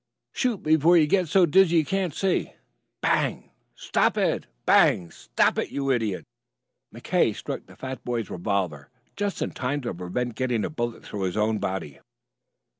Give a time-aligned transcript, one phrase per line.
[0.31, 2.53] "Shoot before you get so dizzy you can't see!"
[3.01, 3.51] Bang!
[3.75, 5.11] "Stop it" Bang!
[5.11, 6.23] "Stop it, you idiot!"
[6.91, 11.21] McKay struck the fat boy's revolver just in time to prevent getting a bullet through
[11.25, 11.99] his own body.